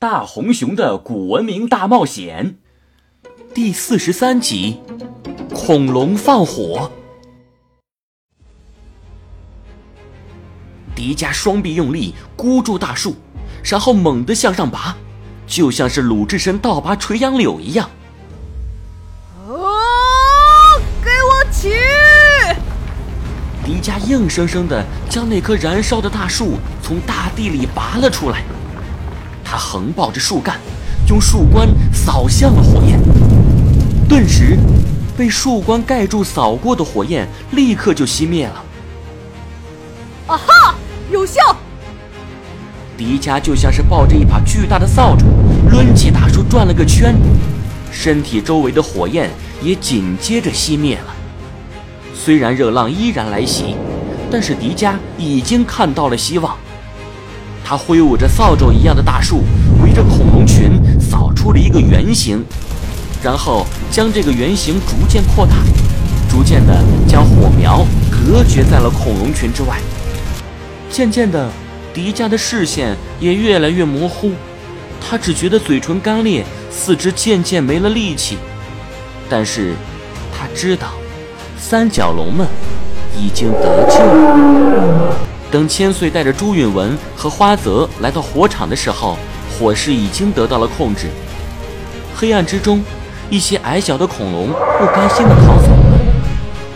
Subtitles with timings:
[0.00, 2.58] 大红熊的古文明大冒险
[3.52, 4.80] 第四十三集：
[5.52, 6.92] 恐龙放火。
[10.94, 13.16] 迪迦双臂用力箍住大树，
[13.64, 14.96] 然后猛地向上拔，
[15.48, 17.90] 就像是鲁智深倒拔垂杨柳一样。
[19.48, 20.78] 啊！
[21.04, 21.72] 给我起！
[23.64, 26.52] 迪迦硬生生的将那棵燃烧的大树
[26.84, 28.44] 从大地里拔了出来。
[29.50, 30.60] 他横抱着树干，
[31.08, 33.00] 用树冠扫向了火焰。
[34.06, 34.58] 顿时，
[35.16, 38.62] 被树冠盖住扫过的火焰立刻就熄灭了。
[40.26, 40.74] 啊哈！
[41.10, 41.40] 有效！
[42.98, 45.24] 迪迦就像是抱着一把巨大的扫帚，
[45.70, 47.16] 抡起大树转了个圈，
[47.90, 49.30] 身体周围的火焰
[49.62, 51.14] 也紧接着熄灭了。
[52.14, 53.76] 虽然热浪依然来袭，
[54.30, 56.54] 但是迪迦已经看到了希望。
[57.68, 59.42] 他挥舞着扫帚一样的大树，
[59.84, 62.42] 围着恐龙群扫出了一个圆形，
[63.22, 65.56] 然后将这个圆形逐渐扩大，
[66.30, 69.76] 逐渐的将火苗隔绝在了恐龙群之外。
[70.88, 71.50] 渐渐的，
[71.92, 74.32] 迪迦的视线也越来越模糊，
[74.98, 78.38] 他只觉得嘴唇干裂，四肢渐渐没了力气。
[79.28, 79.74] 但是，
[80.32, 80.94] 他知道，
[81.58, 82.46] 三角龙们
[83.14, 85.27] 已经得救了。
[85.50, 89.16] 等千岁带着朱允文和花泽来到火场的时候，
[89.58, 91.08] 火势已经得到了控制。
[92.14, 92.82] 黑暗之中，
[93.30, 95.98] 一些矮小的恐龙不甘心地逃走了，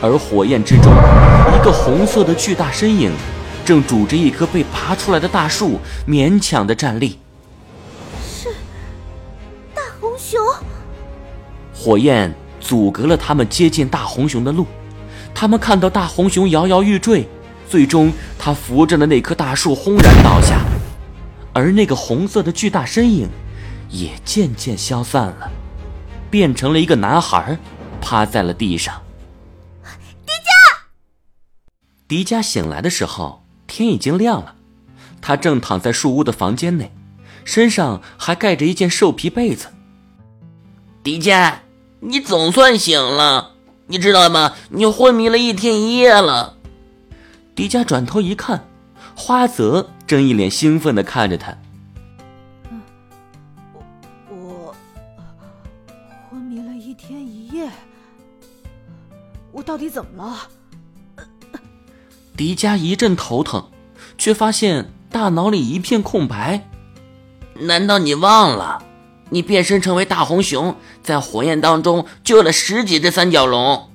[0.00, 0.90] 而火焰之中，
[1.54, 3.12] 一个红色的巨大身影。
[3.64, 7.16] 正拄着一棵被拔出来的大树，勉强的站立。
[8.20, 8.48] 是
[9.72, 10.40] 大红熊。
[11.72, 14.66] 火焰阻隔了他们接近大红熊的路。
[15.32, 17.28] 他们看到大红熊摇摇欲坠，
[17.72, 20.60] 最终他扶着的那棵大树轰然倒下，
[21.54, 23.26] 而那个红色的巨大身影
[23.88, 25.50] 也渐渐消散了，
[26.30, 27.58] 变成了一个男孩，
[27.98, 29.00] 趴在了地上。
[30.26, 30.76] 迪迦。
[32.06, 33.42] 迪迦醒来的时候。
[33.66, 34.56] 天已经亮了，
[35.22, 36.92] 他正躺在树屋的房间内，
[37.42, 39.68] 身上还盖着一件兽皮被子。
[41.02, 41.54] 迪迦，
[42.00, 43.52] 你总算醒了，
[43.86, 44.52] 你知道吗？
[44.68, 46.58] 你昏迷了一天一夜了。
[47.54, 48.66] 迪迦转头一看，
[49.14, 51.56] 花泽正一脸兴奋的看着他。
[54.30, 54.74] 我我
[56.30, 57.68] 昏迷了一天一夜，
[59.52, 60.48] 我到底怎么了？
[62.34, 63.68] 迪迦一阵头疼，
[64.16, 66.66] 却发现大脑里一片空白。
[67.60, 68.82] 难道你忘了，
[69.28, 73.90] 你变身成为大红熊，在火焰当中救了十几只三角龙？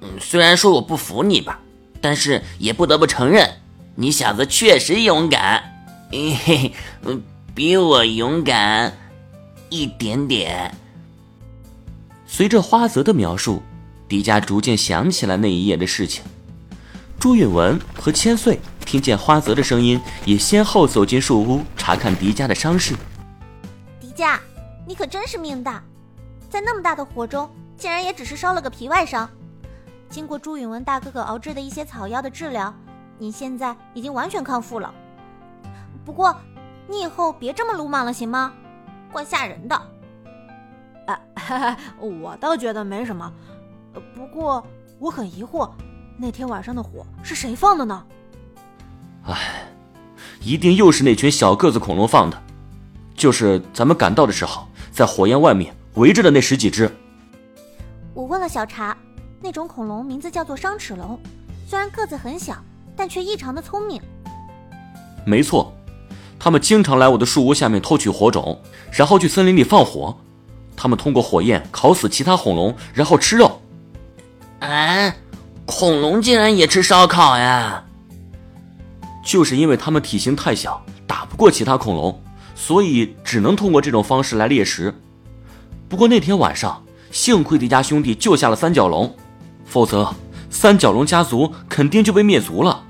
[0.00, 1.60] 嗯，虽然说我不服你吧，
[2.02, 3.48] 但是也不得不承认，
[3.94, 5.62] 你小子确实勇敢。
[6.10, 6.74] 嘿嘿，
[7.54, 8.92] 比我勇敢
[9.70, 10.74] 一点点。
[12.26, 13.62] 随着花泽的描述，
[14.08, 16.22] 迪迦逐渐想起了那一夜的事情。
[17.18, 22.94] 朱允文和千岁听见花泽的声音，也先后走进树屋查看迪迦的伤势。
[24.00, 24.38] 迪迦，
[24.86, 25.82] 你可真是命大，
[26.50, 27.48] 在那么大的火中，
[27.78, 29.30] 竟然也只是烧了个皮外伤。
[30.12, 32.72] 经过朱允文大哥哥熬制的一些草药的治疗，
[33.16, 34.92] 你现在已经完全康复了。
[36.04, 36.36] 不过，
[36.86, 38.52] 你以后别这么鲁莽了，行吗？
[39.10, 39.74] 怪吓人的。
[41.06, 43.32] 啊，哈哈，我倒觉得没什么。
[44.14, 44.62] 不过，
[44.98, 45.70] 我很疑惑。
[46.18, 48.04] 那天晚上的火是谁放的呢？
[49.24, 49.66] 唉，
[50.42, 52.38] 一定又是那群小个子恐龙放的。
[53.14, 56.94] 就是咱们赶到的时候，在火焰外面围着的那十几只。
[58.12, 58.94] 我问了小茶，
[59.42, 61.18] 那种恐龙名字叫做伤齿龙，
[61.66, 62.56] 虽然个子很小，
[62.96, 64.00] 但却异常的聪明。
[65.26, 65.74] 没错，
[66.38, 68.60] 他们经常来我的树屋下面偷取火种，
[68.92, 70.16] 然后去森林里放火。
[70.76, 73.60] 他们通过火焰烤死其他恐龙，然后吃肉。
[74.60, 75.14] 啊。
[75.64, 77.84] 恐龙竟然也吃烧烤呀！
[79.24, 82.20] 就是因为它们体型太小，打不过其他恐龙，
[82.56, 84.92] 所以只能通过这种方式来猎食。
[85.88, 89.14] 不过那天晚上，幸亏迪迦兄弟救下了三角龙，
[89.72, 90.14] 否则
[90.50, 92.84] 三角龙家族肯定就被灭族了。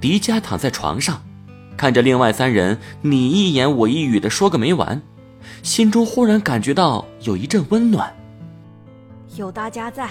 [0.00, 1.22] 迪迦躺在床上，
[1.76, 5.00] 看着另外三人你一言我一语的说个没完，
[5.62, 8.12] 心中忽然感觉到有一阵温暖。
[9.36, 10.10] 有大家在。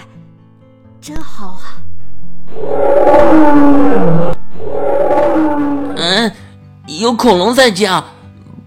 [1.02, 1.78] 真好啊！
[5.96, 6.32] 嗯，
[6.86, 8.02] 有恐龙在叫，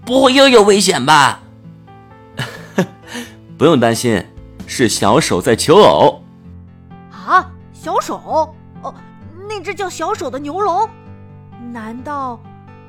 [0.06, 1.40] 不会又有危险吧？
[3.58, 4.24] 不用担心，
[4.68, 6.22] 是小手在求偶。
[7.82, 8.54] 小手？
[8.84, 8.94] 哦，
[9.48, 10.88] 那只叫小手的牛龙？
[11.72, 12.38] 难道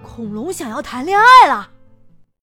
[0.03, 1.67] 恐龙想要谈恋爱了？